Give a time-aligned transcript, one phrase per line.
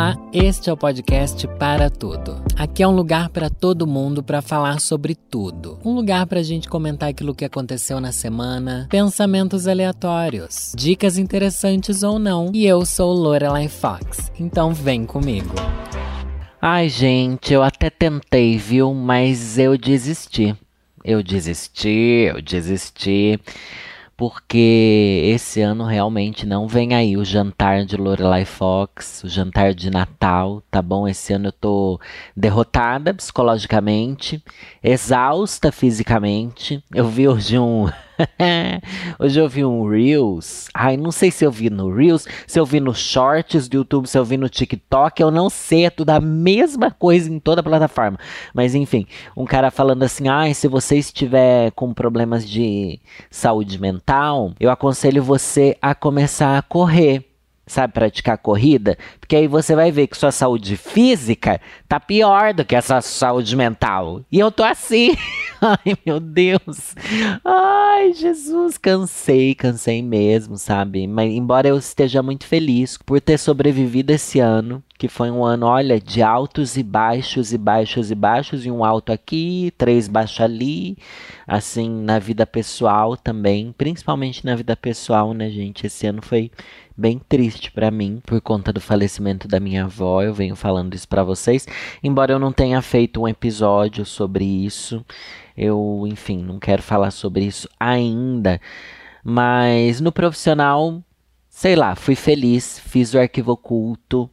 [0.00, 2.42] Olá, este é o podcast Para Tudo.
[2.56, 5.78] Aqui é um lugar para todo mundo para falar sobre tudo.
[5.84, 12.02] Um lugar para a gente comentar aquilo que aconteceu na semana, pensamentos aleatórios, dicas interessantes
[12.02, 12.50] ou não.
[12.54, 15.54] E eu sou Lorelai Fox, então vem comigo.
[16.62, 18.94] Ai, gente, eu até tentei, viu?
[18.94, 20.56] Mas eu desisti.
[21.04, 23.38] Eu desisti, eu desisti
[24.20, 29.88] porque esse ano realmente não vem aí o jantar de Lorelai Fox, o jantar de
[29.88, 31.08] Natal, tá bom?
[31.08, 31.98] Esse ano eu tô
[32.36, 34.44] derrotada psicologicamente,
[34.82, 36.84] exausta fisicamente.
[36.94, 37.88] Eu vi hoje um
[39.18, 40.68] Hoje eu vi um Reels.
[40.74, 44.06] Ai, não sei se eu vi no Reels, se eu vi no Shorts do YouTube,
[44.06, 45.20] se eu vi no TikTok.
[45.20, 48.18] Eu não sei, é tudo a mesma coisa em toda a plataforma.
[48.54, 49.06] Mas enfim,
[49.36, 55.22] um cara falando assim: ai, se você estiver com problemas de saúde mental, eu aconselho
[55.22, 57.26] você a começar a correr
[57.70, 58.98] sabe, praticar corrida,
[59.30, 63.00] porque aí você vai ver que sua saúde física tá pior do que a sua
[63.00, 64.22] saúde mental.
[64.28, 65.16] E eu tô assim.
[65.62, 66.96] Ai, meu Deus.
[67.44, 71.06] Ai, Jesus, cansei, cansei mesmo, sabe?
[71.06, 75.66] Mas embora eu esteja muito feliz por ter sobrevivido esse ano, que foi um ano,
[75.66, 80.40] olha, de altos e baixos e baixos e baixos, e um alto aqui, três baixos
[80.40, 80.96] ali,
[81.46, 85.86] assim, na vida pessoal também, principalmente na vida pessoal, né, gente?
[85.86, 86.50] Esse ano foi
[87.00, 90.22] bem triste para mim por conta do falecimento da minha avó.
[90.22, 91.66] Eu venho falando isso para vocês,
[92.02, 95.04] embora eu não tenha feito um episódio sobre isso.
[95.56, 98.60] Eu, enfim, não quero falar sobre isso ainda.
[99.22, 101.02] Mas no profissional,
[101.48, 104.30] sei lá, fui feliz, fiz o arquivo oculto,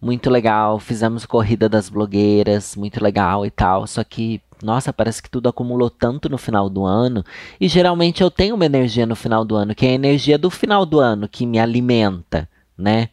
[0.00, 3.86] muito legal, fizemos corrida das blogueiras, muito legal e tal.
[3.86, 7.24] Só que nossa, parece que tudo acumulou tanto no final do ano.
[7.60, 10.50] E geralmente eu tenho uma energia no final do ano, que é a energia do
[10.50, 13.08] final do ano que me alimenta, né?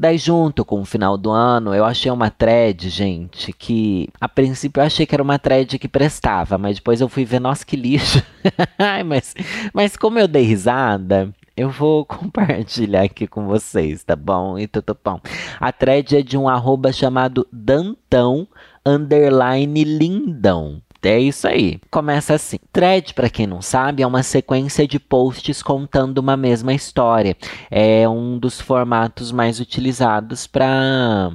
[0.00, 4.80] Daí, junto com o final do ano, eu achei uma thread, gente, que a princípio
[4.80, 7.74] eu achei que era uma thread que prestava, mas depois eu fui ver, nossa, que
[7.74, 8.22] lixo.
[9.04, 9.34] mas,
[9.74, 14.56] mas como eu dei risada, eu vou compartilhar aqui com vocês, tá bom?
[14.56, 15.20] E tudo bom.
[15.58, 18.46] A thread é de um arroba chamado Dantão
[18.86, 20.80] underline lindão.
[21.02, 21.80] É isso aí.
[21.90, 22.58] Começa assim.
[22.72, 27.36] Thread, para quem não sabe, é uma sequência de posts contando uma mesma história.
[27.70, 31.30] É um dos formatos mais utilizados para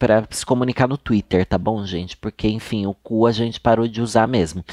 [0.00, 2.16] para se comunicar no Twitter, tá bom, gente?
[2.16, 4.64] Porque, enfim, o cu a gente parou de usar mesmo.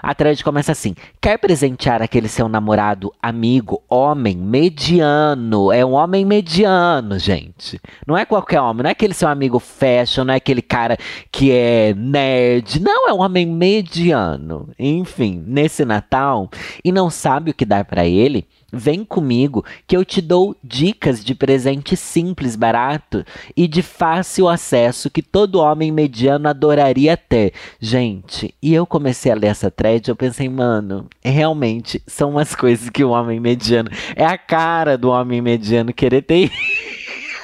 [0.00, 5.72] A thread começa assim: quer presentear aquele seu namorado, amigo, homem mediano?
[5.72, 7.80] É um homem mediano, gente.
[8.06, 10.96] Não é qualquer homem, não é aquele seu amigo fashion, não é aquele cara
[11.32, 12.80] que é nerd.
[12.80, 14.70] Não, é um homem mediano.
[14.78, 16.48] Enfim, nesse Natal,
[16.84, 21.24] e não sabe o que dar para ele Vem comigo que eu te dou dicas
[21.24, 23.24] de presente simples, barato
[23.56, 27.54] e de fácil acesso que todo homem mediano adoraria ter.
[27.80, 32.90] Gente, e eu comecei a ler essa thread, eu pensei, mano, realmente são umas coisas
[32.90, 36.50] que o homem mediano é a cara do homem mediano querer ter.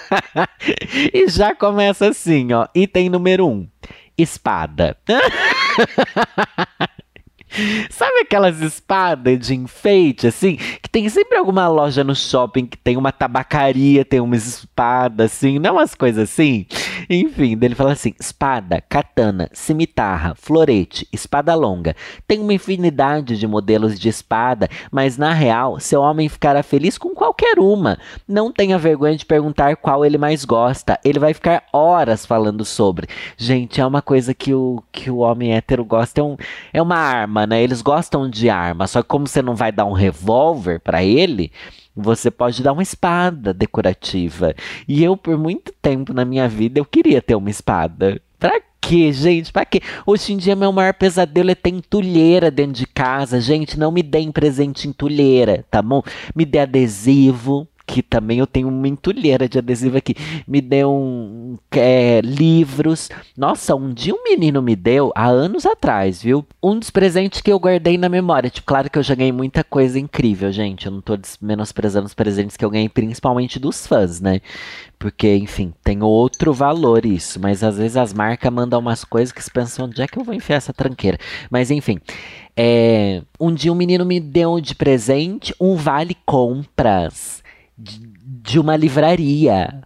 [1.13, 2.67] e já começa assim, ó.
[2.75, 3.67] Item número um:
[4.19, 4.97] espada.
[7.91, 10.57] Sabe aquelas espadas de enfeite, assim?
[10.57, 15.59] Que tem sempre alguma loja no shopping que tem uma tabacaria, tem uma espada, assim,
[15.59, 16.67] não umas coisas assim?
[17.09, 21.95] Enfim, ele fala assim: espada, katana, cimitarra, florete, espada longa.
[22.27, 27.11] Tem uma infinidade de modelos de espada, mas na real, seu homem ficará feliz com
[27.11, 27.99] qualquer uma.
[28.27, 30.99] Não tenha vergonha de perguntar qual ele mais gosta.
[31.05, 33.09] Ele vai ficar horas falando sobre.
[33.37, 36.37] Gente, é uma coisa que o, que o homem hétero gosta, é, um,
[36.73, 37.63] é uma arma né?
[37.63, 41.51] Eles gostam de arma, só que como você não vai dar um revólver para ele,
[41.95, 44.55] você pode dar uma espada decorativa.
[44.89, 48.21] E eu, por muito tempo na minha vida, eu queria ter uma espada.
[48.39, 49.53] Pra quê, gente?
[49.53, 49.81] Pra quê?
[50.05, 53.41] Hoje em dia, meu maior pesadelo é ter entulheira dentro de casa.
[53.41, 56.03] Gente, não me deem presente entulheira, tá bom?
[56.35, 60.15] Me dê adesivo, que também eu tenho uma entulheira de adesivo aqui.
[60.49, 63.11] Me deu um, é, livros.
[63.37, 66.45] Nossa, um dia um menino me deu, há anos atrás, viu?
[66.63, 68.51] Um dos presentes que eu guardei na memória.
[68.51, 70.87] Tipo, claro que eu já ganhei muita coisa incrível, gente.
[70.87, 74.41] Eu não tô menosprezando os presentes que eu ganhei, principalmente dos fãs, né?
[74.99, 77.39] Porque, enfim, tem outro valor isso.
[77.39, 80.25] Mas às vezes as marcas mandam umas coisas que você pensa, onde é que eu
[80.25, 81.19] vou enfiar essa tranqueira?
[81.51, 81.99] Mas enfim.
[82.57, 87.43] É, um dia um menino me deu de presente um vale compras
[87.77, 89.83] de, uma livraria.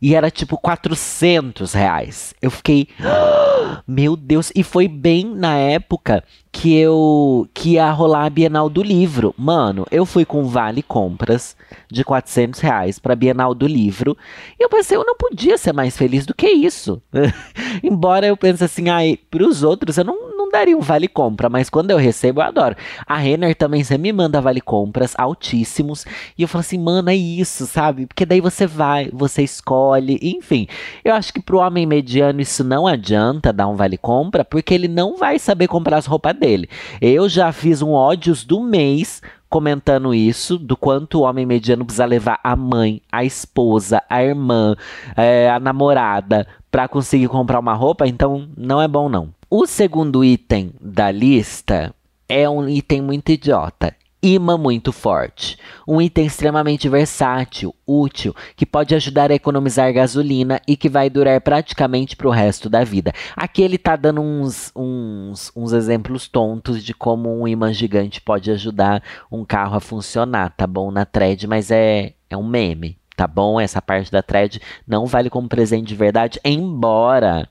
[0.00, 2.34] E era tipo 400 reais.
[2.42, 2.88] Eu fiquei.
[3.88, 6.22] Meu Deus, e foi bem na época
[6.52, 9.34] que eu que ia rolar a Bienal do Livro.
[9.36, 11.56] Mano, eu fui com vale compras
[11.90, 14.16] de 400 reais pra Bienal do Livro.
[14.58, 17.02] E eu pensei, eu não podia ser mais feliz do que isso.
[17.82, 20.23] Embora eu pense assim, ai, pros outros eu não
[20.54, 22.76] daria um vale compra, mas quando eu recebo eu adoro.
[23.04, 26.06] A Renner também você me manda vale compras altíssimos.
[26.38, 28.06] E eu falo assim, mano, é isso, sabe?
[28.06, 30.68] Porque daí você vai, você escolhe, enfim.
[31.04, 34.86] Eu acho que pro homem mediano isso não adianta dar um vale compra, porque ele
[34.86, 36.68] não vai saber comprar as roupas dele.
[37.00, 39.20] Eu já fiz um ódios do mês
[39.50, 44.76] comentando isso, do quanto o homem mediano precisa levar a mãe, a esposa, a irmã,
[45.16, 49.28] é, a namorada para conseguir comprar uma roupa, então não é bom não.
[49.56, 51.94] O segundo item da lista
[52.28, 55.56] é um item muito idiota imã muito forte.
[55.86, 61.40] Um item extremamente versátil, útil, que pode ajudar a economizar gasolina e que vai durar
[61.40, 63.12] praticamente para o resto da vida.
[63.36, 68.50] Aqui ele está dando uns, uns, uns exemplos tontos de como um imã gigante pode
[68.50, 70.90] ajudar um carro a funcionar, tá bom?
[70.90, 73.60] Na thread, mas é, é um meme, tá bom?
[73.60, 77.48] Essa parte da thread não vale como presente de verdade, embora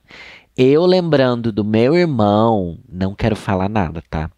[0.58, 4.30] eu lembrando do meu irmão, não quero falar nada, tá?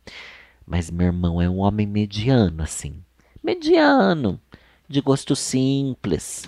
[0.66, 2.96] Mas meu irmão é um homem mediano, assim.
[3.44, 4.40] Mediano,
[4.88, 6.46] de gosto simples.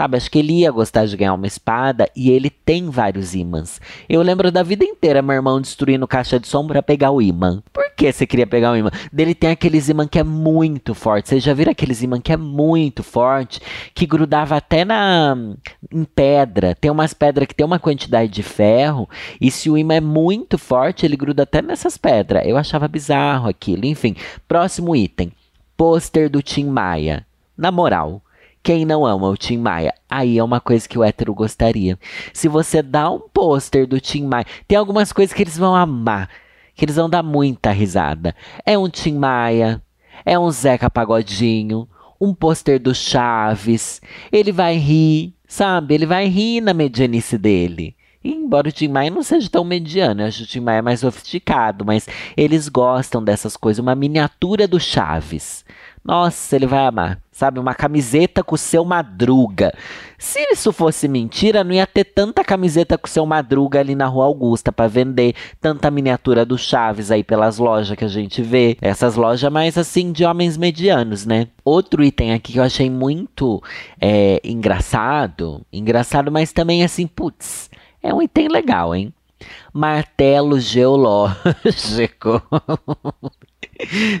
[0.00, 3.78] Sabe, acho que ele ia gostar de ganhar uma espada e ele tem vários ímãs.
[4.08, 7.62] Eu lembro da vida inteira meu irmão destruindo caixa de som pra pegar o imã.
[7.70, 8.90] Por que você queria pegar o imã?
[9.12, 11.28] Dele tem aqueles imãs que é muito forte.
[11.28, 13.60] Vocês já viram aqueles imãs que é muito forte,
[13.94, 15.36] que grudava até na
[15.92, 16.74] em pedra.
[16.74, 19.06] Tem umas pedras que tem uma quantidade de ferro
[19.38, 22.46] e se o imã é muito forte, ele gruda até nessas pedras.
[22.46, 23.84] Eu achava bizarro aquilo.
[23.84, 24.16] Enfim,
[24.48, 25.30] próximo item.
[25.76, 27.26] Pôster do Tim Maia.
[27.54, 28.22] Na moral,
[28.62, 29.94] quem não ama o Tim Maia?
[30.08, 31.98] Aí é uma coisa que o hétero gostaria.
[32.32, 36.28] Se você dá um pôster do Tim Maia, tem algumas coisas que eles vão amar,
[36.74, 38.34] que eles vão dar muita risada.
[38.66, 39.82] É um Tim Maia,
[40.24, 41.88] é um Zeca Pagodinho,
[42.20, 44.00] um pôster do Chaves.
[44.30, 45.94] Ele vai rir, sabe?
[45.94, 47.96] Ele vai rir na medianice dele.
[48.22, 51.86] Embora o Tim Maia não seja tão mediano, eu acho o Tim Maia mais sofisticado,
[51.86, 53.78] mas eles gostam dessas coisas.
[53.78, 55.64] Uma miniatura do Chaves.
[56.10, 57.20] Nossa, ele vai amar.
[57.30, 59.72] Sabe, uma camiseta com o seu madruga.
[60.18, 64.06] Se isso fosse mentira, não ia ter tanta camiseta com o seu madruga ali na
[64.06, 68.76] Rua Augusta para vender, tanta miniatura do Chaves aí pelas lojas que a gente vê.
[68.82, 71.46] Essas lojas mais assim de homens medianos, né?
[71.64, 73.62] Outro item aqui que eu achei muito
[74.00, 77.70] é, engraçado, engraçado, mas também assim, putz,
[78.02, 79.14] é um item legal, hein?
[79.72, 82.42] Martelo geológico.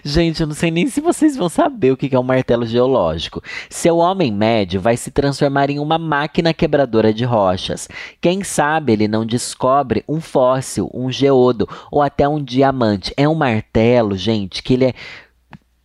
[0.04, 3.42] Gente, eu não sei nem se vocês vão saber o que é um martelo geológico.
[3.68, 7.88] Seu homem médio vai se transformar em uma máquina quebradora de rochas.
[8.20, 13.12] Quem sabe ele não descobre um fóssil, um geodo ou até um diamante.
[13.16, 14.94] É um martelo, gente, que ele é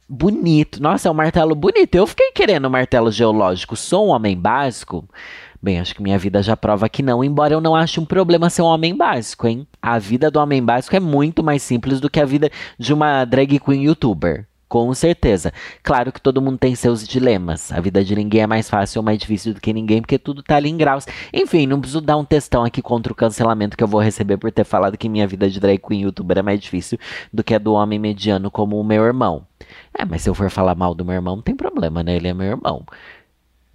[0.07, 0.81] bonito.
[0.81, 1.95] Nossa, é um martelo bonito.
[1.95, 3.75] Eu fiquei querendo um martelo geológico.
[3.75, 5.07] Sou um homem básico.
[5.61, 8.49] Bem, acho que minha vida já prova que não, embora eu não ache um problema
[8.49, 9.67] ser um homem básico, hein?
[9.81, 13.25] A vida do homem básico é muito mais simples do que a vida de uma
[13.25, 14.47] drag queen youtuber.
[14.67, 15.53] Com certeza.
[15.83, 17.71] Claro que todo mundo tem seus dilemas.
[17.71, 20.41] A vida de ninguém é mais fácil ou mais difícil do que ninguém, porque tudo
[20.41, 21.05] tá ali em graus.
[21.31, 24.51] Enfim, não preciso dar um textão aqui contra o cancelamento que eu vou receber por
[24.51, 26.97] ter falado que minha vida de drag queen youtuber é mais difícil
[27.31, 29.45] do que a do homem mediano como o meu irmão.
[29.97, 32.15] É, mas se eu for falar mal do meu irmão, não tem problema, né?
[32.15, 32.83] Ele é meu irmão.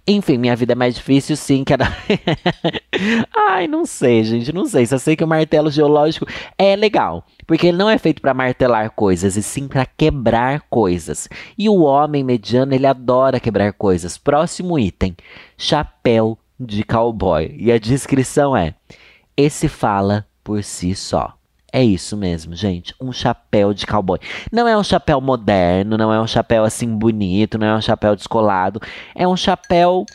[0.07, 1.85] Enfim, minha vida é mais difícil sim que a da...
[3.49, 4.85] Ai, não sei, gente, não sei.
[4.85, 6.25] Só sei que o martelo geológico
[6.57, 7.25] é legal.
[7.45, 11.29] Porque ele não é feito para martelar coisas, e sim para quebrar coisas.
[11.57, 14.17] E o homem mediano, ele adora quebrar coisas.
[14.17, 15.15] Próximo item:
[15.57, 17.55] chapéu de cowboy.
[17.57, 18.73] E a descrição é:
[19.37, 21.35] esse fala por si só.
[21.73, 22.93] É isso mesmo, gente.
[22.99, 24.19] Um chapéu de cowboy.
[24.51, 28.13] Não é um chapéu moderno, não é um chapéu assim bonito, não é um chapéu
[28.13, 28.81] descolado.
[29.15, 30.05] É um chapéu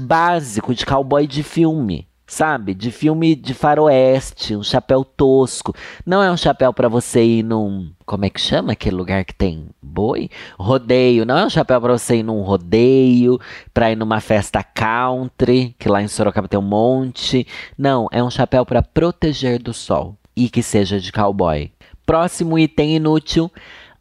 [0.00, 2.72] básico de cowboy de filme, sabe?
[2.72, 5.74] De filme de faroeste, um chapéu tosco.
[6.06, 9.34] Não é um chapéu para você ir num, como é que chama aquele lugar que
[9.34, 10.30] tem boi?
[10.58, 11.26] Rodeio.
[11.26, 13.38] Não é um chapéu para você ir num rodeio,
[13.74, 17.46] para ir numa festa country, que lá em Sorocaba tem um monte.
[17.76, 21.70] Não, é um chapéu para proteger do sol e que seja de cowboy.
[22.06, 23.50] Próximo item inútil: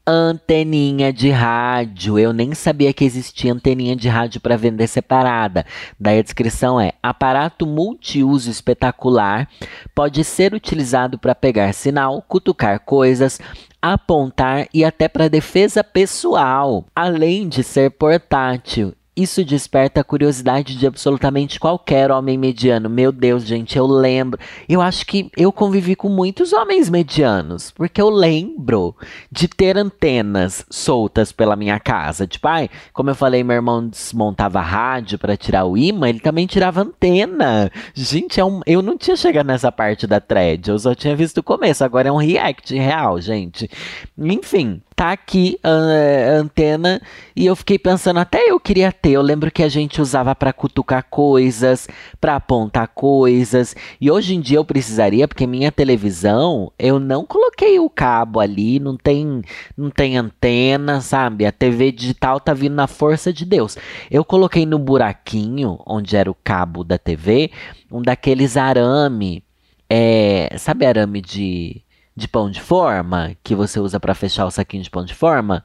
[0.05, 2.19] anteninha de rádio.
[2.19, 5.65] Eu nem sabia que existia anteninha de rádio para vender separada.
[5.99, 9.47] Daí a descrição é: aparato multiuso espetacular,
[9.95, 13.39] pode ser utilizado para pegar sinal, cutucar coisas,
[13.81, 20.87] apontar e até para defesa pessoal, além de ser portátil Isso desperta a curiosidade de
[20.87, 22.89] absolutamente qualquer homem mediano.
[22.89, 24.39] Meu Deus, gente, eu lembro.
[24.67, 28.95] Eu acho que eu convivi com muitos homens medianos, porque eu lembro
[29.31, 32.25] de ter antenas soltas pela minha casa.
[32.25, 36.47] Tipo, ai, como eu falei, meu irmão desmontava rádio para tirar o imã, ele também
[36.47, 37.71] tirava antena.
[37.93, 38.61] Gente, é um...
[38.65, 42.09] eu não tinha chegado nessa parte da thread, eu só tinha visto o começo, agora
[42.09, 43.69] é um react real, gente.
[44.17, 45.69] Enfim, tá aqui a
[46.39, 47.01] antena
[47.35, 49.11] e eu fiquei pensando, até eu queria ter.
[49.11, 51.89] Eu lembro que a gente usava para cutucar coisas,
[52.21, 53.75] para apontar coisas.
[53.99, 58.79] E hoje em dia eu precisaria, porque minha televisão, eu não coloquei o cabo ali,
[58.79, 59.41] não tem,
[59.75, 61.45] não tem antena, sabe?
[61.45, 63.77] A TV digital tá vindo na força de Deus.
[64.09, 67.51] Eu coloquei no buraquinho onde era o cabo da TV,
[67.91, 69.43] um daqueles arame,
[69.89, 71.82] é, sabe arame de
[72.15, 75.63] de pão de forma, que você usa para fechar o saquinho de pão de forma,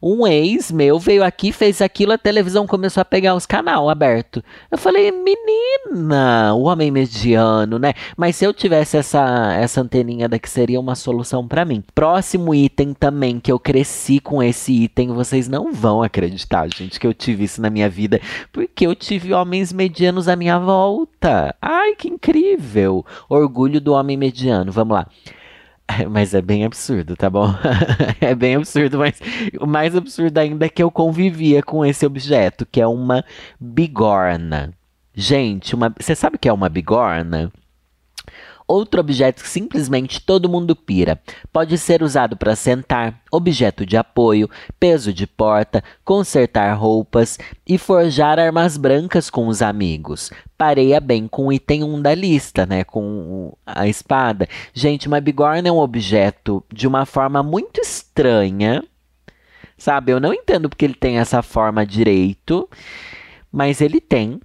[0.00, 4.42] um ex meu veio aqui, fez aquilo, a televisão começou a pegar os canal aberto.
[4.70, 7.94] Eu falei, menina, o homem mediano, né?
[8.16, 11.82] Mas se eu tivesse essa, essa anteninha daqui, seria uma solução para mim.
[11.94, 17.06] Próximo item também, que eu cresci com esse item, vocês não vão acreditar, gente, que
[17.06, 18.20] eu tive isso na minha vida,
[18.52, 21.56] porque eu tive homens medianos à minha volta.
[21.60, 23.04] Ai, que incrível!
[23.28, 24.70] Orgulho do homem mediano.
[24.70, 25.06] Vamos lá.
[26.10, 27.48] Mas é bem absurdo, tá bom?
[28.20, 29.20] é bem absurdo, mas
[29.60, 33.24] o mais absurdo ainda é que eu convivia com esse objeto, que é uma
[33.58, 34.72] bigorna.
[35.14, 37.50] Gente, uma, você sabe o que é uma bigorna?
[38.68, 41.18] Outro objeto que simplesmente todo mundo pira.
[41.50, 48.38] Pode ser usado para sentar, objeto de apoio, peso de porta, consertar roupas e forjar
[48.38, 50.30] armas brancas com os amigos.
[50.58, 52.84] Pareia bem com o item 1 da lista, né?
[52.84, 54.46] Com a espada.
[54.74, 58.84] Gente, uma bigorna é um objeto de uma forma muito estranha.
[59.78, 60.12] Sabe?
[60.12, 62.68] Eu não entendo porque ele tem essa forma direito,
[63.50, 64.40] mas ele tem.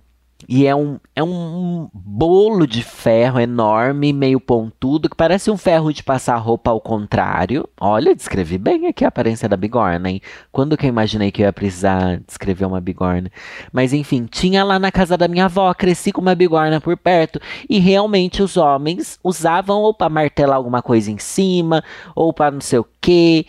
[0.47, 5.93] E é um, é um bolo de ferro enorme, meio pontudo, que parece um ferro
[5.93, 7.67] de passar roupa ao contrário.
[7.79, 10.21] Olha, descrevi bem aqui a aparência da bigorna, hein?
[10.51, 13.31] Quando que eu imaginei que eu ia precisar descrever uma bigorna?
[13.71, 17.39] Mas enfim, tinha lá na casa da minha avó, cresci com uma bigorna por perto.
[17.69, 21.83] E realmente os homens usavam ou para martelar alguma coisa em cima,
[22.15, 23.45] ou para não sei o quê.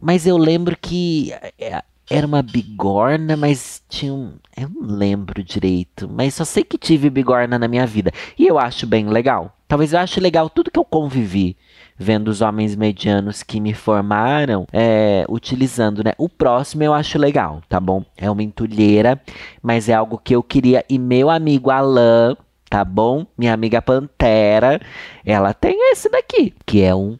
[0.00, 4.32] Mas eu lembro que é, era uma bigorna, mas tinha um.
[4.56, 8.10] Eu não lembro direito, mas só sei que tive bigorna na minha vida.
[8.36, 9.56] E eu acho bem legal.
[9.68, 11.56] Talvez eu ache legal tudo que eu convivi
[11.96, 16.12] vendo os homens medianos que me formaram é, utilizando, né?
[16.18, 18.04] O próximo eu acho legal, tá bom?
[18.16, 19.20] É uma entulheira,
[19.62, 20.84] mas é algo que eu queria.
[20.88, 22.36] E meu amigo Alan,
[22.68, 23.24] tá bom?
[23.38, 24.80] Minha amiga Pantera,
[25.24, 27.16] ela tem esse daqui, que é um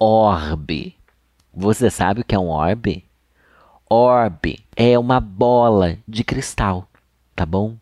[0.00, 0.96] orbe.
[1.54, 3.04] Você sabe o que é um orbe?
[3.92, 6.88] Orbe é uma bola de cristal,
[7.36, 7.76] tá bom?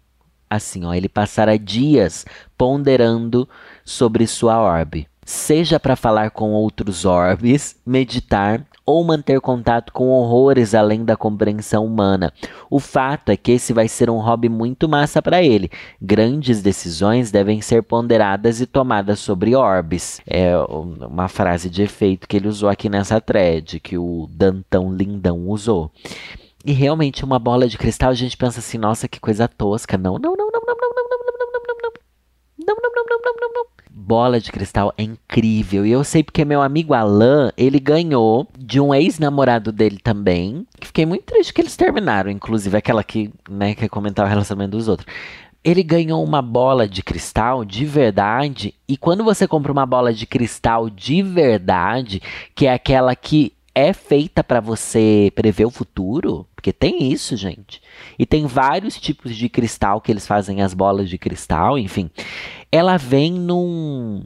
[0.49, 2.27] Assim, ó, ele passará dias
[2.59, 3.49] ponderando
[3.85, 10.75] sobre sua orbe, seja para falar com outros orbes, meditar ou manter contato com horrores
[10.75, 12.33] além da compreensão humana.
[12.69, 15.71] O fato é que esse vai ser um hobby muito massa para ele.
[16.03, 20.21] Grandes decisões devem ser ponderadas e tomadas sobre orbes.
[20.27, 25.49] É uma frase de efeito que ele usou aqui nessa thread, que o Dantão Lindão
[25.49, 25.93] usou.
[26.65, 29.97] E realmente uma bola de cristal, a gente pensa assim, nossa, que coisa tosca.
[29.97, 31.60] Não, não, não, não, não, não, não, não, não, não,
[32.67, 33.67] não, não, não, não, não, não.
[33.93, 35.85] Bola de Cristal é incrível.
[35.85, 40.67] E eu sei porque meu amigo Alan, ele ganhou de um ex-namorado dele também.
[40.81, 44.89] Fiquei muito triste que eles terminaram, inclusive aquela que, né, que comentar o relacionamento dos
[44.89, 45.07] outros
[45.63, 48.75] ele ganhou uma bola de cristal de verdade.
[48.89, 52.23] E quando você compra uma bola de cristal de verdade,
[52.55, 57.81] que é aquela que é feita para você prever o futuro, porque tem isso, gente.
[58.19, 62.11] E tem vários tipos de cristal que eles fazem as bolas de cristal, enfim.
[62.71, 64.25] Ela vem num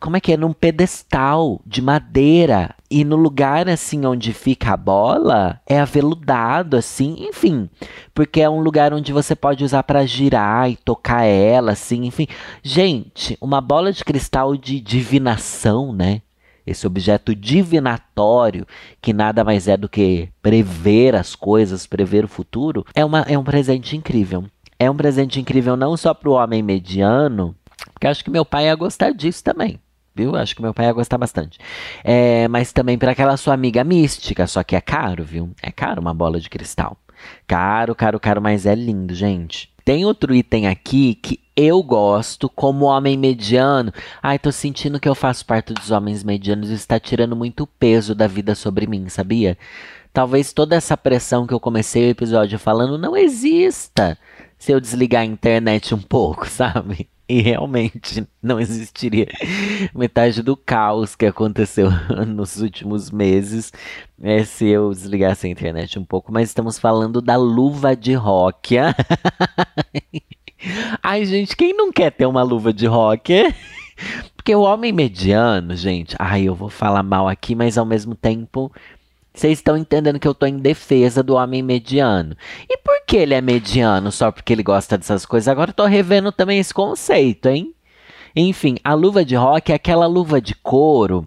[0.00, 0.36] como é que é?
[0.36, 2.74] Num pedestal de madeira.
[2.90, 7.68] E no lugar assim onde fica a bola é aveludado, assim, enfim.
[8.14, 12.26] Porque é um lugar onde você pode usar para girar e tocar ela, assim, enfim.
[12.62, 16.22] Gente, uma bola de cristal de divinação, né?
[16.70, 18.66] Esse objeto divinatório,
[19.00, 23.36] que nada mais é do que prever as coisas, prever o futuro, é, uma, é
[23.36, 24.44] um presente incrível.
[24.78, 27.54] É um presente incrível não só para o homem mediano,
[27.92, 29.78] porque acho que meu pai ia gostar disso também.
[30.14, 30.34] Viu?
[30.34, 31.58] Acho que meu pai ia gostar bastante.
[32.02, 35.50] É, mas também para aquela sua amiga mística, só que é caro, viu?
[35.62, 36.96] É caro uma bola de cristal.
[37.46, 39.70] Caro, caro, caro, mas é lindo, gente.
[39.84, 43.92] Tem outro item aqui que eu gosto como homem mediano.
[44.22, 48.14] Ai, tô sentindo que eu faço parte dos homens medianos e está tirando muito peso
[48.14, 49.56] da vida sobre mim, sabia?
[50.12, 54.18] talvez toda essa pressão que eu comecei o episódio falando não exista
[54.58, 57.08] se eu desligar a internet um pouco, sabe?
[57.28, 59.28] E realmente não existiria
[59.94, 61.88] metade do caos que aconteceu
[62.26, 63.72] nos últimos meses
[64.20, 66.32] é, se eu desligasse a internet um pouco.
[66.32, 68.74] Mas estamos falando da luva de rock.
[71.02, 73.32] Ai, gente, quem não quer ter uma luva de rock?
[74.36, 78.72] Porque o homem mediano, gente, ai, eu vou falar mal aqui, mas ao mesmo tempo
[79.32, 82.36] vocês estão entendendo que eu tô em defesa do homem mediano.
[82.68, 84.10] E por que ele é mediano?
[84.10, 85.48] Só porque ele gosta dessas coisas?
[85.48, 87.74] Agora eu tô revendo também esse conceito, hein?
[88.34, 91.26] Enfim, a luva de rock é aquela luva de couro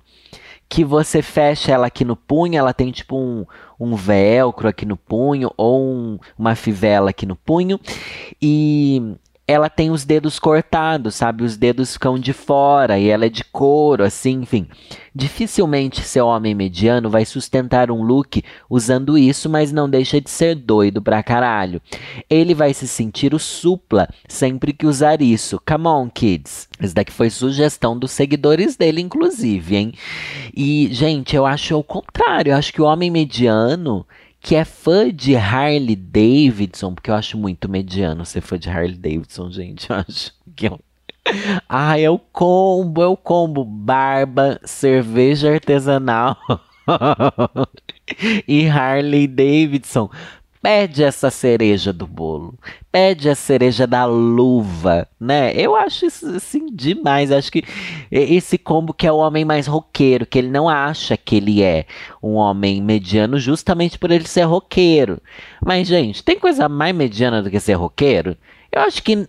[0.73, 3.45] que você fecha ela aqui no punho, ela tem tipo um,
[3.79, 7.79] um velcro aqui no punho ou um, uma fivela aqui no punho.
[8.41, 11.43] E ela tem os dedos cortados, sabe?
[11.43, 14.67] Os dedos ficam de fora e ela é de couro, assim, enfim.
[15.13, 20.55] Dificilmente seu homem mediano vai sustentar um look usando isso, mas não deixa de ser
[20.55, 21.81] doido pra caralho.
[22.29, 25.61] Ele vai se sentir o supla sempre que usar isso.
[25.67, 26.69] Come on, kids.
[26.79, 29.93] Isso daqui foi sugestão dos seguidores dele, inclusive, hein?
[30.55, 32.51] E, gente, eu acho o contrário.
[32.51, 34.05] Eu acho que o homem mediano
[34.43, 38.97] que é fã de Harley Davidson, porque eu acho muito mediano ser fã de Harley
[38.97, 39.87] Davidson, gente.
[39.89, 40.79] Eu acho que eu...
[41.69, 43.63] Ah, é o combo, é o combo.
[43.63, 46.37] Barba, cerveja artesanal
[48.45, 50.09] e Harley Davidson
[50.63, 52.57] pede essa cereja do bolo,
[52.89, 55.51] pede a cereja da luva, né?
[55.53, 57.33] Eu acho isso assim demais.
[57.33, 57.65] Acho que
[58.09, 61.85] esse combo que é o homem mais roqueiro, que ele não acha que ele é
[62.23, 65.21] um homem mediano justamente por ele ser roqueiro.
[65.63, 68.37] Mas, gente, tem coisa mais mediana do que ser roqueiro?
[68.71, 69.27] Eu acho que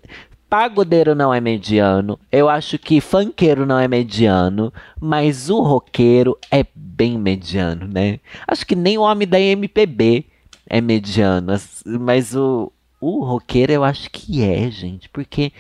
[0.49, 6.65] pagodeiro não é mediano, eu acho que funkeiro não é mediano, mas o roqueiro é
[6.73, 8.21] bem mediano, né?
[8.47, 10.27] Acho que nem o homem da MPB
[10.67, 11.53] é mediano.
[12.01, 15.09] Mas o, o roqueiro eu acho que é, gente.
[15.09, 15.53] Porque.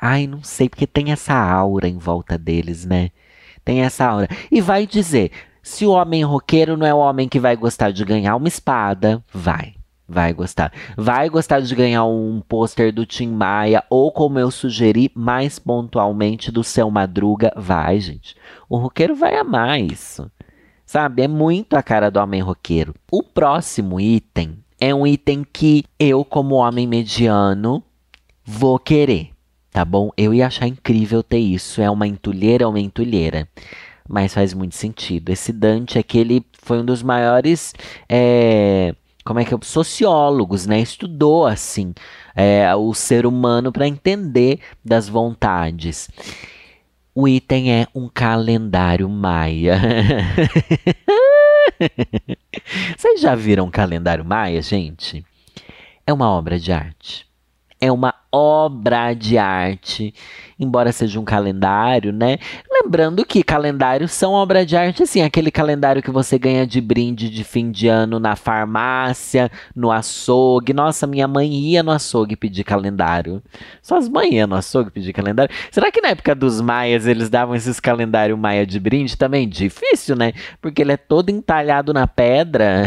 [0.00, 3.10] Ai, não sei, porque tem essa aura em volta deles, né?
[3.64, 4.28] Tem essa aura.
[4.50, 5.30] E vai dizer:
[5.62, 9.22] se o homem roqueiro não é o homem que vai gostar de ganhar uma espada,
[9.32, 9.74] vai.
[10.08, 10.72] Vai gostar.
[10.96, 16.50] Vai gostar de ganhar um pôster do Tim Maia, ou como eu sugeri, mais pontualmente
[16.50, 17.52] do Seu Madruga.
[17.56, 18.36] Vai, gente.
[18.68, 20.30] O roqueiro vai amar isso.
[20.92, 21.22] Sabe?
[21.22, 22.94] É muito a cara do homem roqueiro.
[23.10, 27.82] O próximo item é um item que eu, como homem mediano,
[28.44, 29.30] vou querer.
[29.70, 30.10] Tá bom?
[30.18, 31.80] Eu ia achar incrível ter isso.
[31.80, 33.48] É uma entulheira, é uma entulheira.
[34.06, 35.30] Mas faz muito sentido.
[35.30, 37.72] Esse Dante aqui, ele foi um dos maiores.
[38.06, 39.58] É, como é que é?
[39.62, 40.78] Sociólogos, né?
[40.78, 41.94] Estudou assim
[42.36, 46.10] é, o ser humano para entender das vontades.
[47.14, 49.76] O item é um calendário maia.
[52.96, 55.22] Vocês já viram um calendário maia, gente?
[56.06, 57.26] É uma obra de arte.
[57.78, 60.14] É uma obra de arte,
[60.58, 62.38] embora seja um calendário, né?
[62.70, 67.28] Lembrando que calendários são obra de arte, assim, aquele calendário que você ganha de brinde
[67.28, 70.72] de fim de ano na farmácia, no açougue.
[70.72, 73.42] Nossa, minha mãe ia no açougue pedir calendário.
[73.82, 75.54] Só as mães iam no açougue pedir calendário.
[75.70, 79.46] Será que na época dos maias eles davam esses calendários maia de brinde também?
[79.46, 80.32] Difícil, né?
[80.60, 82.84] Porque ele é todo entalhado na pedra.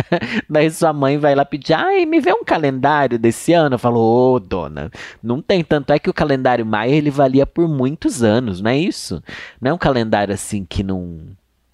[0.48, 3.74] Daí sua mãe vai lá pedir, ai, me vê um calendário desse ano.
[3.74, 4.85] Eu falo, ô, oh, dona,
[5.22, 5.62] não tem.
[5.64, 9.22] Tanto é que o calendário maia ele valia por muitos anos, não é isso?
[9.60, 11.20] Não é um calendário assim que não,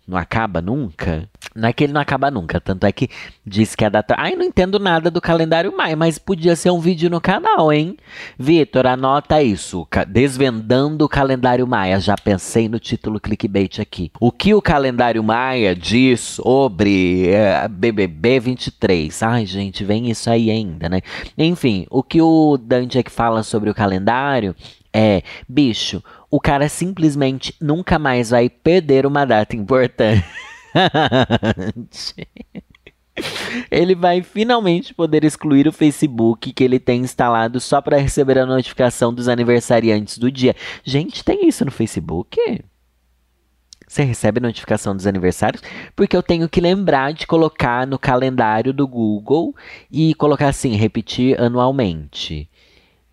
[0.07, 1.29] não acaba nunca.
[1.55, 3.09] Não é que ele não acaba nunca, tanto é que
[3.47, 4.15] diz que a data.
[4.19, 7.97] Ai, não entendo nada do calendário Maia, mas podia ser um vídeo no canal, hein?
[8.39, 9.87] Vitor, anota isso.
[10.09, 12.01] Desvendando o calendário Maia.
[12.01, 14.11] Já pensei no título clickbait aqui.
[14.19, 19.23] O que o calendário Maia diz sobre é, BBB 23?
[19.23, 21.01] Ai, gente, vem isso aí ainda, né?
[21.37, 24.55] Enfim, o que o Dante é que fala sobre o calendário
[24.93, 30.25] é, bicho, o cara simplesmente nunca mais vai perder uma data importante.
[33.71, 38.47] ele vai finalmente poder excluir o Facebook que ele tem instalado só para receber a
[38.47, 40.55] notificação dos aniversariantes do dia.
[40.85, 42.39] Gente, tem isso no Facebook?
[43.87, 45.63] Você recebe notificação dos aniversários?
[45.95, 49.55] Porque eu tenho que lembrar de colocar no calendário do Google
[49.91, 52.49] e colocar assim, repetir anualmente.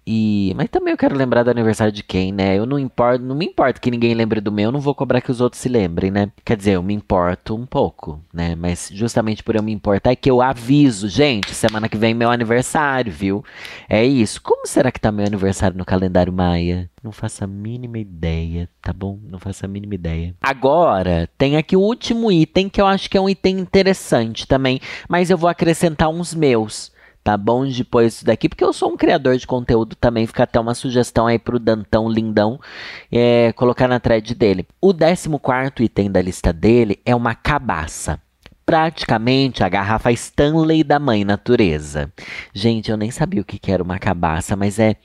[0.06, 2.58] E, mas também eu quero lembrar do aniversário de quem, né?
[2.58, 5.22] Eu não importo, não me importa que ninguém lembre do meu, eu não vou cobrar
[5.22, 6.32] que os outros se lembrem, né?
[6.44, 8.56] Quer dizer, eu me importo um pouco, né?
[8.56, 12.14] Mas justamente por eu me importar é que eu aviso, gente, semana que vem é
[12.16, 13.44] meu aniversário, viu?
[13.88, 14.42] É isso.
[14.42, 16.90] Como será que tá meu aniversário no calendário maia?
[17.04, 19.20] Não faço a mínima ideia, tá bom?
[19.24, 20.36] Não faço a mínima ideia.
[20.42, 24.82] Agora, tem aqui o último item que eu acho que é um item interessante também,
[25.08, 26.92] mas eu vou acrescentar uns meus
[27.30, 27.64] tá bom?
[27.64, 31.28] Depois isso daqui, porque eu sou um criador de conteúdo também, fica até uma sugestão
[31.28, 32.60] aí pro Dantão Lindão
[33.12, 34.68] é, colocar na thread dele.
[34.82, 38.20] O 14 item da lista dele é uma cabaça.
[38.66, 42.12] Praticamente a garrafa Stanley da Mãe Natureza.
[42.52, 44.96] Gente, eu nem sabia o que era uma cabaça, mas é.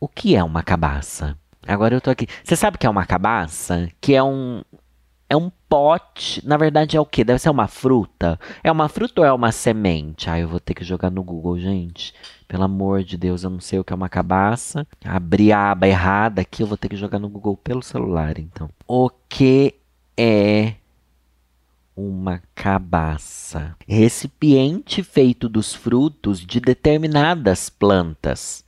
[0.00, 1.36] O que é uma cabaça?
[1.66, 2.26] Agora eu tô aqui.
[2.44, 3.90] Você sabe o que é uma cabaça?
[4.00, 4.62] Que é um,
[5.28, 6.46] é um pote.
[6.46, 7.24] Na verdade, é o que?
[7.24, 8.38] Deve ser uma fruta.
[8.62, 10.30] É uma fruta ou é uma semente?
[10.30, 12.14] Ah, eu vou ter que jogar no Google, gente.
[12.46, 14.86] Pelo amor de Deus, eu não sei o que é uma cabaça.
[15.04, 18.70] Abri a aba errada aqui, eu vou ter que jogar no Google pelo celular, então.
[18.86, 19.74] O que
[20.16, 20.74] é
[21.96, 23.74] uma cabaça?
[23.88, 28.65] Recipiente feito dos frutos de determinadas plantas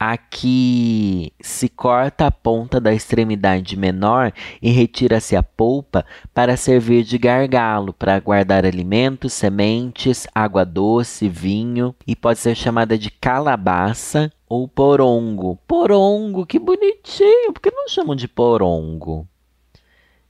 [0.00, 4.32] Aqui se corta a ponta da extremidade menor
[4.62, 11.96] e retira-se a polpa para servir de gargalo, para guardar alimentos, sementes, água doce, vinho
[12.06, 15.58] e pode ser chamada de calabaça ou porongo.
[15.66, 17.52] Porongo, que bonitinho!
[17.52, 19.26] Por que não chamam de porongo?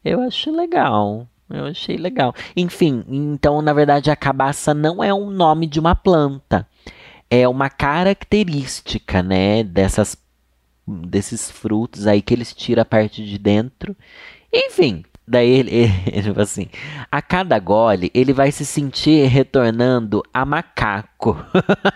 [0.03, 1.29] Eu acho legal.
[1.51, 2.35] Eu achei legal.
[2.57, 6.67] Enfim, então na verdade a cabaça não é um nome de uma planta
[7.31, 10.17] é uma característica, né, dessas
[10.87, 13.95] desses frutos aí que eles tiram a parte de dentro.
[14.53, 15.71] Enfim, daí ele,
[16.07, 16.67] ele, tipo assim,
[17.11, 21.37] a cada gole ele vai se sentir retornando a macaco,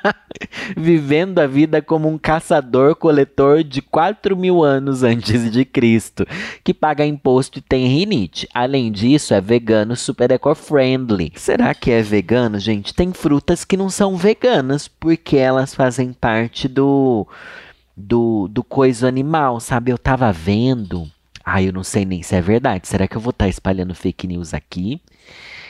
[0.77, 6.27] vivendo a vida como um caçador-coletor de 4 mil anos antes de Cristo,
[6.63, 8.49] que paga imposto e tem rinite.
[8.53, 11.33] Além disso, é vegano super eco-friendly.
[11.37, 12.95] Será que é vegano, gente?
[12.95, 17.27] Tem frutas que não são veganas, porque elas fazem parte do
[17.97, 19.91] do, do coisa animal, sabe?
[19.91, 21.07] Eu tava vendo
[21.45, 22.89] ah, eu não sei nem se é verdade.
[22.89, 25.01] Será que eu vou estar tá espalhando fake news aqui?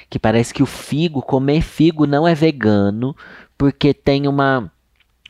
[0.08, 3.16] Que parece que o figo, comer figo não é vegano,
[3.56, 4.70] porque tem uma,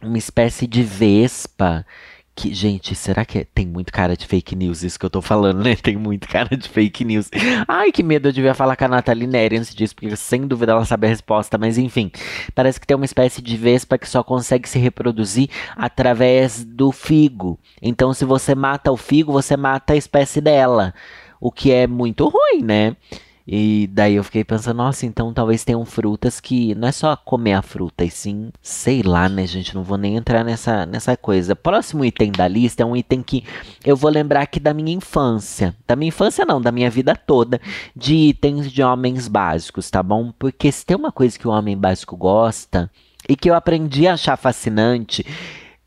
[0.03, 1.87] uma espécie de vespa
[2.35, 5.21] que, gente, será que é, tem muito cara de fake news isso que eu tô
[5.21, 5.77] falando, né?
[5.77, 7.31] Tem muito cara de fake news.
[7.69, 10.73] Ai, que medo, eu devia falar com a Nathalie Neri antes disso, porque sem dúvida
[10.73, 12.11] ela sabe a resposta, mas enfim.
[12.55, 17.59] Parece que tem uma espécie de vespa que só consegue se reproduzir através do figo.
[17.81, 20.95] Então, se você mata o figo, você mata a espécie dela.
[21.41, 22.97] O que é muito ruim, né?
[23.47, 27.55] E daí eu fiquei pensando, nossa, então talvez tenham frutas que não é só comer
[27.55, 29.75] a fruta, e sim, sei lá, né, gente?
[29.75, 31.57] Não vou nem entrar nessa, nessa coisa.
[31.57, 33.45] Próximo item da lista é um item que
[33.85, 35.75] eu vou lembrar aqui da minha infância.
[35.87, 37.61] Da minha infância, não, da minha vida toda,
[37.97, 40.33] de itens de homens básicos, tá bom?
[40.39, 42.91] Porque se tem uma coisa que o homem básico gosta
[43.29, 45.27] e que eu aprendi a achar fascinante,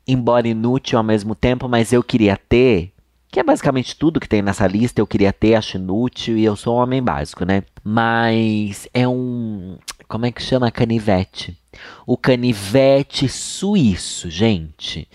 [0.06, 2.92] embora inútil ao mesmo tempo, mas eu queria ter,
[3.30, 6.56] que é basicamente tudo que tem nessa lista, eu queria ter, acho inútil, e eu
[6.56, 7.62] sou um homem básico, né?
[7.82, 9.78] Mas é um.
[10.08, 10.70] Como é que chama?
[10.70, 11.58] Canivete.
[12.06, 15.08] O canivete suíço, gente.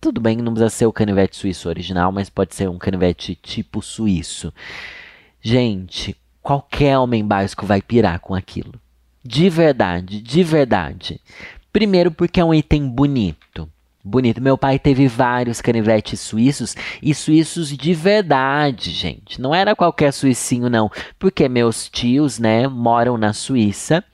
[0.00, 3.82] Tudo bem, não precisa ser o canivete suíço original, mas pode ser um canivete tipo
[3.82, 4.52] suíço.
[5.42, 8.74] Gente, qualquer homem básico vai pirar com aquilo.
[9.24, 11.20] De verdade, de verdade.
[11.72, 13.68] Primeiro porque é um item bonito
[14.06, 14.40] bonito.
[14.40, 19.40] Meu pai teve vários canivetes suíços e suíços de verdade, gente.
[19.40, 20.90] Não era qualquer suicinho, não.
[21.18, 24.04] Porque meus tios, né, moram na Suíça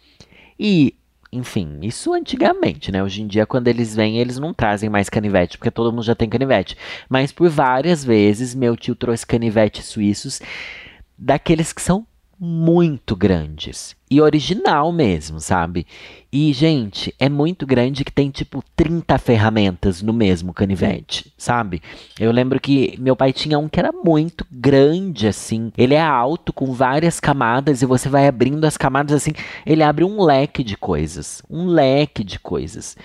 [0.59, 0.95] e.
[1.35, 3.03] Enfim, isso antigamente, né?
[3.03, 6.15] Hoje em dia, quando eles vêm, eles não trazem mais canivete, porque todo mundo já
[6.15, 6.77] tem canivete.
[7.09, 10.43] Mas por várias vezes, meu tio trouxe canivetes suíços
[11.17, 12.07] daqueles que são
[12.45, 13.95] muito grandes.
[14.11, 15.87] E original mesmo, sabe?
[16.33, 21.81] E, gente, é muito grande que tem tipo 30 ferramentas no mesmo canivete, sabe?
[22.19, 25.71] Eu lembro que meu pai tinha um que era muito grande, assim.
[25.79, 29.33] Ele é alto, com várias camadas, e você vai abrindo as camadas assim.
[29.65, 31.43] Ele abre um leque de coisas.
[31.49, 32.97] Um leque de coisas.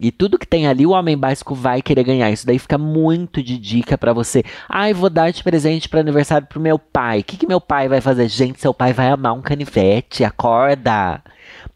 [0.00, 2.30] E tudo que tem ali, o homem básico vai querer ganhar.
[2.30, 4.42] Isso daí fica muito de dica para você.
[4.66, 7.20] Ai, vou dar de presente para aniversário pro meu pai.
[7.20, 8.26] O que, que meu pai vai fazer?
[8.28, 10.24] Gente, seu pai vai amar um canivete.
[10.24, 11.22] Acorda.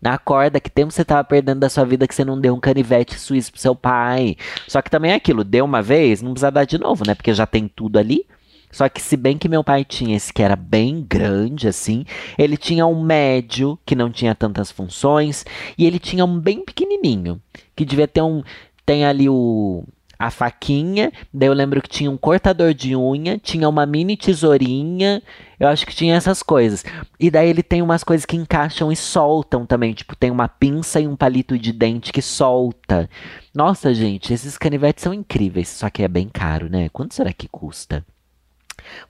[0.02, 3.18] Acorda, que tempo você tava perdendo da sua vida que você não deu um canivete
[3.18, 4.37] suíço pro seu pai.
[4.66, 7.14] Só que também é aquilo, deu uma vez, não precisa dar de novo, né?
[7.14, 8.26] Porque já tem tudo ali.
[8.74, 12.04] Só que se bem que meu pai tinha esse que era bem grande assim,
[12.37, 15.46] ele tinha um médio que não tinha tantas funções
[15.78, 17.40] e ele tinha um bem pequenininho
[17.76, 18.42] que devia ter um
[18.84, 19.84] tem ali o
[20.18, 25.22] a faquinha, daí eu lembro que tinha um cortador de unha, tinha uma mini tesourinha,
[25.58, 26.84] eu acho que tinha essas coisas.
[27.18, 31.00] E daí ele tem umas coisas que encaixam e soltam também, tipo, tem uma pinça
[31.00, 33.08] e um palito de dente que solta.
[33.54, 36.88] Nossa, gente, esses canivetes são incríveis, só que é bem caro, né?
[36.88, 38.04] Quanto será que custa?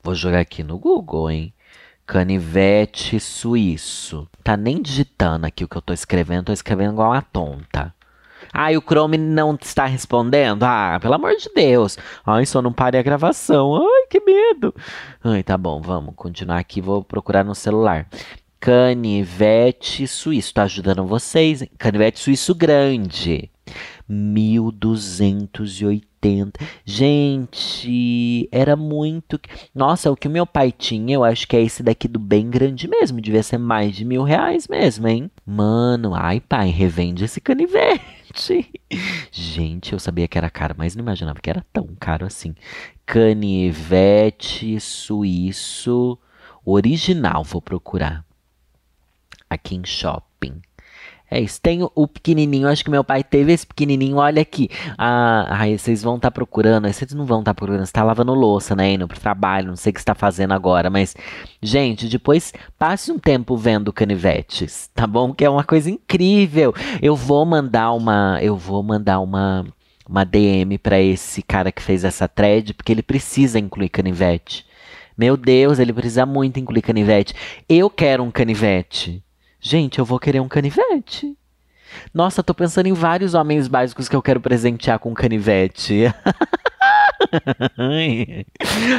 [0.03, 1.53] Vou jogar aqui no Google, hein?
[2.05, 4.27] Canivete suíço.
[4.43, 7.93] Tá nem digitando aqui o que eu tô escrevendo, tô escrevendo igual uma tonta.
[8.53, 10.63] Ah, e o Chrome não está respondendo?
[10.63, 11.97] Ah, pelo amor de Deus.
[12.25, 13.75] Ai, só não pare a gravação.
[13.75, 14.73] Ai, que medo.
[15.23, 16.79] Ai, tá bom, vamos continuar aqui.
[16.79, 18.07] Vou procurar no celular.
[18.59, 20.53] Canivete suíço.
[20.53, 21.61] Tô ajudando vocês.
[21.61, 21.69] Hein?
[21.77, 23.51] Canivete suíço grande.
[24.07, 26.59] 1280.
[26.83, 29.39] Gente, era muito.
[29.73, 32.49] Nossa, o que o meu pai tinha, eu acho que é esse daqui do bem
[32.49, 33.21] grande mesmo.
[33.21, 35.29] Devia ser mais de mil reais mesmo, hein?
[35.45, 38.25] Mano, ai pai, revende esse canivete.
[39.31, 42.53] Gente, eu sabia que era caro, mas não imaginava que era tão caro assim.
[43.05, 46.17] Canivete suíço
[46.65, 48.25] original, vou procurar.
[49.49, 50.61] Aqui em shopping.
[51.29, 51.59] É isso.
[51.59, 54.17] Tem o pequenininho, acho que meu pai teve esse pequenininho.
[54.17, 54.69] Olha aqui.
[54.97, 56.87] Ah, ai, vocês vão estar tá procurando.
[56.87, 57.85] Vocês não vão estar tá procurando.
[57.85, 58.93] Você tá lavando louça, né?
[58.93, 59.69] Indo pro trabalho.
[59.69, 60.89] Não sei o que você tá fazendo agora.
[60.89, 61.15] Mas,
[61.61, 65.33] gente, depois passe um tempo vendo canivetes, tá bom?
[65.33, 66.73] Que é uma coisa incrível.
[67.01, 68.39] Eu vou mandar uma.
[68.41, 69.65] Eu vou mandar uma.
[70.07, 74.63] Uma DM para esse cara que fez essa thread, porque ele precisa incluir canivete.
[75.17, 77.33] Meu Deus, ele precisa muito incluir canivete.
[77.67, 79.24] Eu quero um canivete.
[79.67, 81.35] Gente, eu vou querer um canivete.
[82.13, 86.03] Nossa, tô pensando em vários homens básicos que eu quero presentear com canivete.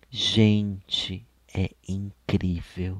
[0.09, 2.97] Gente, é incrível.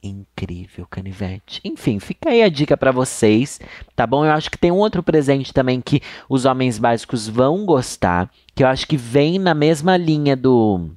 [0.00, 1.60] Incrível canivete.
[1.64, 3.60] Enfim, fica aí a dica para vocês,
[3.96, 4.24] tá bom?
[4.24, 8.62] Eu acho que tem um outro presente também que os homens básicos vão gostar, que
[8.62, 10.90] eu acho que vem na mesma linha do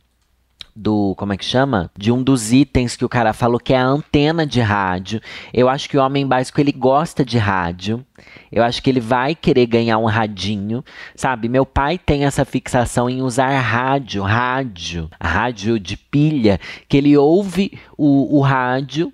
[0.76, 1.92] do, como é que chama?
[1.98, 5.22] De um dos itens que o cara falou que é a antena de rádio.
[5.54, 8.06] Eu acho que o homem básico ele gosta de rádio.
[8.52, 10.84] Eu acho que ele vai querer ganhar um radinho,
[11.16, 11.50] sabe?
[11.50, 17.80] Meu pai tem essa fixação em usar rádio, rádio, rádio de pilha, que ele ouve
[17.98, 19.12] o, o rádio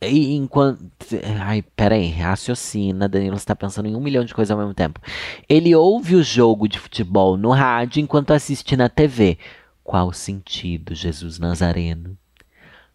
[0.00, 0.80] e enquanto.
[1.40, 3.08] Ai, peraí, raciocina.
[3.08, 5.00] Danilo está pensando em um milhão de coisas ao mesmo tempo.
[5.48, 9.38] Ele ouve o jogo de futebol no rádio enquanto assiste na TV.
[9.88, 12.14] Qual sentido, Jesus Nazareno?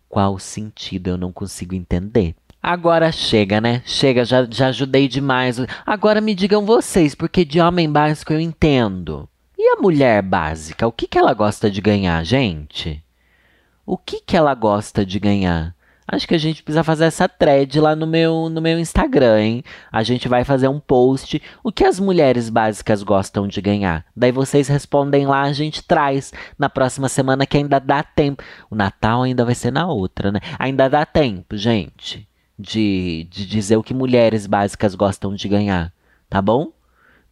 [0.08, 2.36] Qual sentido eu não consigo entender?
[2.62, 3.82] Agora chega, né?
[3.84, 5.58] Chega, já, já ajudei demais.
[5.88, 9.28] Agora me digam vocês, porque de homem básico eu entendo.
[9.58, 13.04] E a mulher básica, o que, que ela gosta de ganhar, gente?
[13.84, 15.76] O que, que ela gosta de ganhar?
[16.14, 19.64] Acho que a gente precisa fazer essa thread lá no meu, no meu Instagram, hein?
[19.92, 21.42] A gente vai fazer um post.
[21.64, 24.06] O que as mulheres básicas gostam de ganhar?
[24.16, 28.44] Daí vocês respondem lá, a gente traz na próxima semana que ainda dá tempo.
[28.70, 30.40] O Natal ainda vai ser na outra, né?
[30.60, 35.92] Ainda dá tempo, gente, de, de dizer o que mulheres básicas gostam de ganhar.
[36.30, 36.72] Tá bom?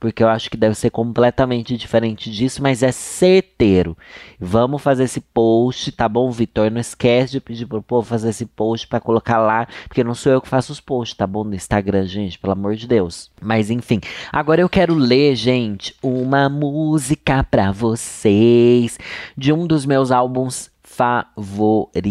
[0.02, 3.96] Porque eu acho que deve ser completamente diferente disso, mas é certeiro.
[4.40, 6.72] Vamos fazer esse post, tá bom, Vitor?
[6.72, 10.32] Não esquece de pedir pro povo fazer esse post para colocar lá, porque não sou
[10.32, 11.44] eu que faço os posts, tá bom?
[11.44, 13.30] No Instagram, gente, pelo amor de Deus.
[13.40, 14.00] Mas enfim,
[14.34, 18.98] agora eu quero ler, gente, uma música para vocês
[19.38, 22.02] de um dos meus álbuns favoritos.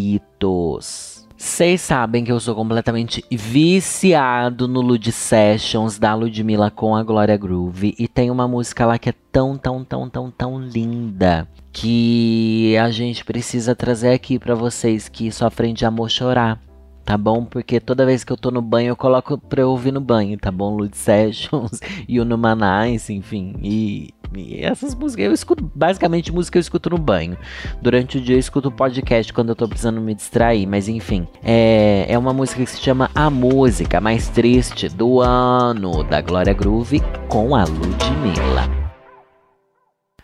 [1.43, 7.35] Vocês sabem que eu sou completamente viciado no Lud Sessions da Ludmilla com a Glória
[7.35, 7.95] Groove.
[7.99, 12.91] E tem uma música lá que é tão, tão, tão, tão, tão linda que a
[12.91, 16.61] gente precisa trazer aqui para vocês que sofrem de amor chorar
[17.07, 17.45] tá bom?
[17.45, 20.39] Porque toda vez que eu tô no banho, eu coloco pra eu ouvir no banho,
[20.39, 20.77] tá bom?
[20.77, 23.57] Lud Sessions e o Numanice, enfim.
[23.63, 27.37] E, e, essas músicas, eu escuto, basicamente, música eu escuto no banho.
[27.83, 31.27] Durante o dia eu escuto podcast quando eu tô precisando me distrair, mas enfim.
[31.43, 36.53] É, é uma música que se chama A Música Mais Triste do Ano, da Glória
[36.53, 38.69] Groove, com a Ludmilla.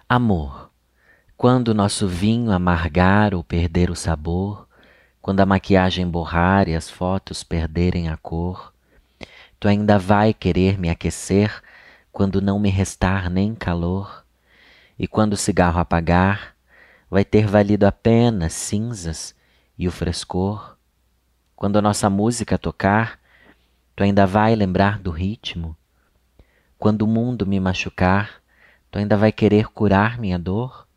[0.08, 0.70] Amor,
[1.36, 4.66] quando nosso vinho amargar ou perder o sabor,
[5.20, 8.72] quando a maquiagem borrar e as fotos perderem a cor,
[9.58, 11.60] tu ainda vai querer me aquecer
[12.16, 14.24] quando não me restar nem calor,
[14.98, 16.56] e quando o cigarro apagar,
[17.10, 19.34] vai ter valido a pena cinzas
[19.76, 20.78] e o frescor.
[21.54, 23.20] Quando a nossa música tocar,
[23.94, 25.76] tu ainda vai lembrar do ritmo?
[26.78, 28.40] Quando o mundo me machucar,
[28.90, 30.88] tu ainda vai querer curar minha dor?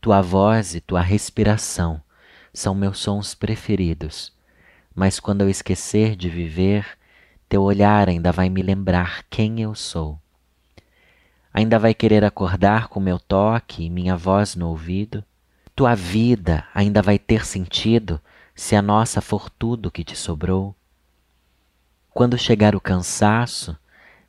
[0.00, 2.02] Tua voz e tua respiração
[2.54, 4.32] são meus sons preferidos,
[4.94, 6.98] mas quando eu esquecer de viver,
[7.50, 10.20] teu olhar ainda vai me lembrar quem eu sou.
[11.52, 15.24] Ainda vai querer acordar com meu toque e minha voz no ouvido?
[15.74, 18.20] Tua vida ainda vai ter sentido
[18.54, 20.76] se a nossa for tudo que te sobrou?
[22.14, 23.76] Quando chegar o cansaço,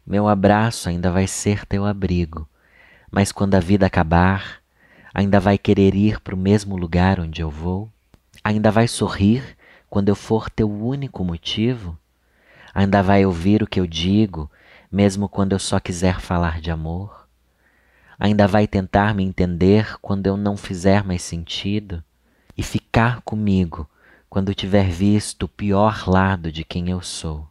[0.03, 2.49] meu abraço ainda vai ser teu abrigo,
[3.11, 4.63] mas quando a vida acabar,
[5.13, 7.87] ainda vai querer ir para o mesmo lugar onde eu vou?
[8.43, 9.43] Ainda vai sorrir
[9.91, 12.00] quando eu for teu único motivo?
[12.73, 14.49] Ainda vai ouvir o que eu digo,
[14.91, 17.27] mesmo quando eu só quiser falar de amor?
[18.19, 22.03] Ainda vai tentar me entender quando eu não fizer mais sentido?
[22.55, 23.89] E ficar comigo
[24.29, 27.47] quando tiver visto o pior lado de quem eu sou?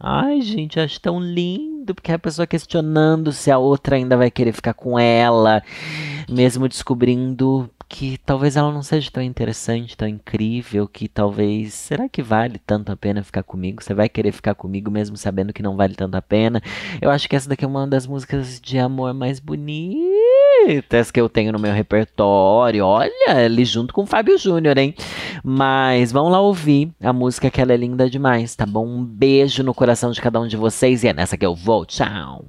[0.00, 4.52] Ai, gente, acho tão lindo, porque a pessoa questionando se a outra ainda vai querer
[4.52, 5.62] ficar com ela,
[6.28, 11.72] mesmo descobrindo que talvez ela não seja tão interessante, tão incrível, que talvez.
[11.72, 13.82] Será que vale tanto a pena ficar comigo?
[13.82, 16.60] Você vai querer ficar comigo mesmo sabendo que não vale tanto a pena?
[17.00, 21.28] Eu acho que essa daqui é uma das músicas de amor mais bonitas que eu
[21.28, 22.84] tenho no meu repertório.
[22.84, 24.94] Olha, ele junto com o Fábio Júnior, hein?
[25.42, 28.86] Mas vamos lá ouvir a música que ela é linda demais, tá bom?
[28.86, 31.86] Um beijo no coração de cada um de vocês e é nessa que eu vou.
[31.86, 32.44] Tchau!